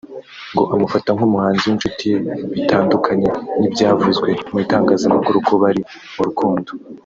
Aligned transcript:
ngo 0.53 0.63
amufata 0.75 1.09
nk’umuhanzi 1.15 1.63
w’inshuti 1.65 2.03
ye 2.11 2.17
bitandukanye 2.53 3.29
n’ibyavuzwe 3.59 4.29
mu 4.51 4.57
itangazamakuru 4.63 5.37
ko 5.47 5.53
bari 5.61 5.81
mu 6.15 6.23
rukundo 6.29 6.69